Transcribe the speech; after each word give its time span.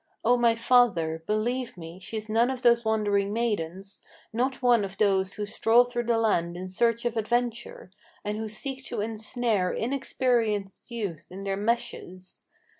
O 0.25 0.35
my 0.35 0.55
father! 0.55 1.21
believe 1.27 1.77
me, 1.77 1.99
she's 1.99 2.27
none 2.27 2.49
of 2.49 2.63
those 2.63 2.83
wandering 2.83 3.31
maidens, 3.31 4.01
Not 4.33 4.63
one 4.63 4.83
of 4.83 4.97
those 4.97 5.33
who 5.33 5.45
stroll 5.45 5.83
through 5.83 6.05
the 6.05 6.17
land 6.17 6.57
in 6.57 6.69
search 6.69 7.05
of 7.05 7.15
adventure, 7.17 7.91
And 8.25 8.39
who 8.39 8.47
seek 8.47 8.83
to 8.85 9.01
ensnare 9.01 9.71
inexperienced 9.71 10.89
youth 10.89 11.27
in 11.31 11.43
their 11.43 11.55
meshes. 11.55 12.41